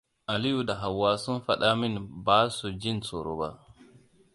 [0.33, 1.95] Aliyu da Hauwa sun faɗa min
[2.25, 3.49] ba su ji tsoro ba.